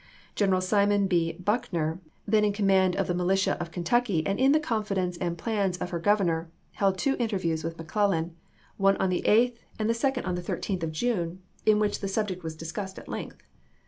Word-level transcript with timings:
General 0.33 0.61
Simon 0.61 1.05
B. 1.05 1.33
Buckner, 1.33 1.99
then 2.25 2.43
in 2.43 2.53
command 2.53 2.95
of 2.95 3.05
the 3.05 3.13
militia 3.13 3.51
of 3.61 3.69
Ken 3.71 3.83
tucky 3.83 4.25
and 4.25 4.39
in 4.39 4.51
the 4.51 4.59
confidence 4.59 5.15
and 5.19 5.37
plans 5.37 5.77
of 5.77 5.91
her 5.91 5.99
Gov 6.01 6.17
ernor, 6.17 6.47
held 6.71 6.97
two 6.97 7.15
interviews 7.19 7.63
with 7.63 7.77
McClellan, 7.77 8.35
one 8.77 8.97
on 8.97 9.09
the 9.11 9.21
8th 9.27 9.57
and 9.77 9.87
the 9.87 9.93
second 9.93 10.25
on 10.25 10.33
the 10.33 10.41
13th 10.41 10.81
of 10.81 10.91
June, 10.91 11.43
in 11.67 11.77
which 11.77 11.99
the 11.99 12.07
subject 12.07 12.41
was 12.41 12.55
discussed 12.55 12.97
at 12.97 13.07
length. 13.07 13.43